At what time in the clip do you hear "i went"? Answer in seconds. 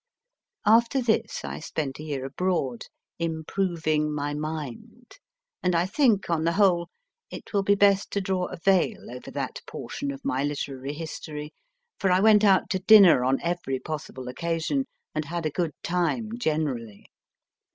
12.11-12.43